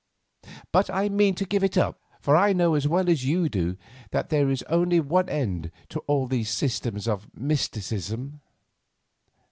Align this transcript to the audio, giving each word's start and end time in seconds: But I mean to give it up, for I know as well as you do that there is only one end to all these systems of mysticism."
But 0.71 0.89
I 0.89 1.09
mean 1.09 1.35
to 1.35 1.45
give 1.45 1.63
it 1.63 1.77
up, 1.77 2.01
for 2.21 2.35
I 2.35 2.53
know 2.53 2.73
as 2.73 2.87
well 2.87 3.07
as 3.07 3.23
you 3.23 3.49
do 3.49 3.77
that 4.09 4.29
there 4.29 4.49
is 4.49 4.63
only 4.63 4.99
one 4.99 5.29
end 5.29 5.69
to 5.89 5.99
all 6.07 6.25
these 6.25 6.49
systems 6.49 7.07
of 7.07 7.29
mysticism." 7.37 8.41